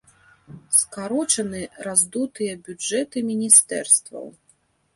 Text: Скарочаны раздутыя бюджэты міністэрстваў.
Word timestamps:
Скарочаны 0.77 1.61
раздутыя 1.89 2.53
бюджэты 2.71 3.17
міністэрстваў. 3.31 4.25